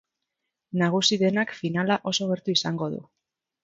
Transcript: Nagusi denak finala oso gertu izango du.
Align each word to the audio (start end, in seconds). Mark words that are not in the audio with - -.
Nagusi 0.83 1.19
denak 1.25 1.55
finala 1.61 2.01
oso 2.13 2.33
gertu 2.35 2.59
izango 2.61 2.93
du. 2.99 3.09